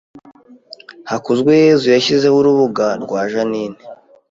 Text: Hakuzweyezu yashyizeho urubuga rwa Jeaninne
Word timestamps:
Hakuzweyezu 1.09 1.85
yashyizeho 1.95 2.35
urubuga 2.41 2.85
rwa 3.03 3.21
Jeaninne 3.31 3.81